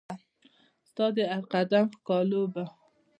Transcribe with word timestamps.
ستا 0.89 1.05
د 1.15 1.17
هرقدم 1.33 1.85
ښکالو 1.95 2.41
به 2.53 2.63